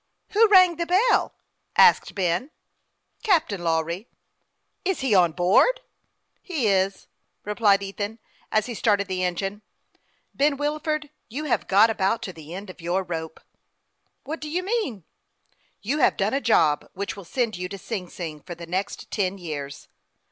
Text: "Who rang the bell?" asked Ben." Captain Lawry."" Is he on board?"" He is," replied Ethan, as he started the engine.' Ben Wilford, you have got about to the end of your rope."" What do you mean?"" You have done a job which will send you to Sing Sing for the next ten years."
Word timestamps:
"Who 0.29 0.47
rang 0.47 0.77
the 0.77 0.87
bell?" 0.87 1.35
asked 1.77 2.15
Ben." 2.15 2.49
Captain 3.23 3.63
Lawry."" 3.63 4.07
Is 4.83 5.01
he 5.01 5.13
on 5.13 5.31
board?"" 5.31 5.79
He 6.41 6.65
is," 6.65 7.05
replied 7.45 7.83
Ethan, 7.83 8.17
as 8.51 8.65
he 8.65 8.73
started 8.73 9.07
the 9.07 9.23
engine.' 9.23 9.61
Ben 10.33 10.57
Wilford, 10.57 11.11
you 11.29 11.43
have 11.43 11.67
got 11.67 11.91
about 11.91 12.23
to 12.23 12.33
the 12.33 12.51
end 12.55 12.71
of 12.71 12.81
your 12.81 13.03
rope."" 13.03 13.41
What 14.23 14.39
do 14.41 14.49
you 14.49 14.63
mean?"" 14.63 15.03
You 15.83 15.99
have 15.99 16.17
done 16.17 16.33
a 16.33 16.41
job 16.41 16.89
which 16.93 17.15
will 17.15 17.23
send 17.23 17.55
you 17.55 17.69
to 17.69 17.77
Sing 17.77 18.09
Sing 18.09 18.41
for 18.41 18.55
the 18.55 18.65
next 18.65 19.11
ten 19.11 19.37
years." 19.37 19.87